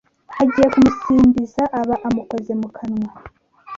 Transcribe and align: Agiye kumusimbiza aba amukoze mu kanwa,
Agiye 0.41 0.67
kumusimbiza 0.73 1.63
aba 1.79 1.95
amukoze 2.07 2.51
mu 2.59 2.67
kanwa, 2.75 3.11